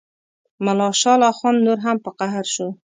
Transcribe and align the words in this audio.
ملا 0.65 0.89
شال 1.01 1.21
اخند 1.31 1.57
نور 1.65 1.79
هم 1.85 1.97
په 2.05 2.09
قهر 2.19 2.45
شو. 2.53 2.67